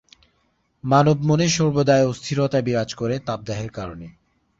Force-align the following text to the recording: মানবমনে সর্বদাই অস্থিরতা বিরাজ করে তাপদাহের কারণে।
মানবমনে 0.83 1.47
সর্বদাই 1.49 2.03
অস্থিরতা 2.05 2.59
বিরাজ 2.61 2.89
করে 2.93 3.15
তাপদাহের 3.19 3.69
কারণে। 3.71 4.07